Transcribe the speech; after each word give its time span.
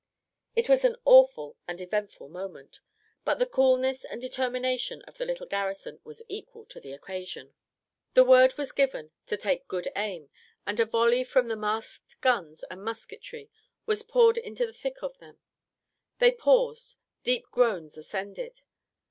It 0.55 0.67
was 0.67 0.83
an 0.83 0.95
awful 1.05 1.57
and 1.67 1.79
eventful 1.79 2.27
moment; 2.27 2.79
but 3.23 3.37
the 3.37 3.45
coolness 3.45 4.03
and 4.03 4.19
determination 4.19 5.03
of 5.03 5.19
the 5.19 5.27
little 5.27 5.45
garrison 5.45 5.99
was 6.03 6.23
equal 6.27 6.65
to 6.69 6.79
the 6.79 6.91
occasion. 6.91 7.53
The 8.15 8.23
word 8.23 8.57
was 8.57 8.71
given 8.71 9.11
to 9.27 9.37
take 9.37 9.67
good 9.67 9.91
aim, 9.95 10.31
and 10.65 10.79
a 10.79 10.85
volley 10.85 11.23
from 11.23 11.49
the 11.49 11.55
masked 11.55 12.19
guns 12.19 12.63
and 12.71 12.83
musketry 12.83 13.51
was 13.85 14.01
poured 14.01 14.39
into 14.39 14.65
the 14.65 14.73
thick 14.73 15.03
of 15.03 15.19
them. 15.19 15.37
They 16.17 16.31
paused 16.31 16.95
deep 17.23 17.45
groans 17.51 17.95
ascended! 17.95 18.61